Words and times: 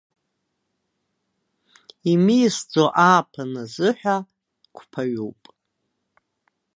Имиасӡо 2.11 2.83
ааԥын 3.07 3.53
азыҳәа 3.63 4.15
қәԥаҩуп! 4.75 5.41